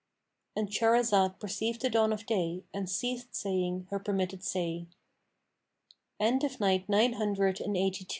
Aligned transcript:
'"—And 0.55 0.69
Shahrazad 0.69 1.37
perceived 1.39 1.81
the 1.81 1.89
dawn 1.91 2.11
of 2.11 2.25
day 2.25 2.63
and 2.73 2.89
ceased 2.89 3.35
saying 3.35 3.85
her 3.91 3.99
permitted 3.99 4.43
say. 4.43 4.87
When 6.17 6.37
it 6.37 6.41
was 6.41 6.57
the 6.57 6.83
Nine 6.89 7.13
Hundred 7.13 7.61
and 7.61 7.77